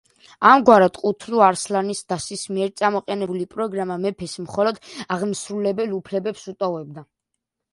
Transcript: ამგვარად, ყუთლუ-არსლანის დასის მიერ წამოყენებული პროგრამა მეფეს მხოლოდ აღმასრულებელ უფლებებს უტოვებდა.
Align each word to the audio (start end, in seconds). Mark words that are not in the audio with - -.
ამგვარად, 0.51 0.95
ყუთლუ-არსლანის 1.01 2.01
დასის 2.13 2.45
მიერ 2.55 2.71
წამოყენებული 2.81 3.45
პროგრამა 3.53 3.99
მეფეს 4.07 4.33
მხოლოდ 4.47 4.81
აღმასრულებელ 5.17 5.95
უფლებებს 5.99 6.49
უტოვებდა. 6.55 7.07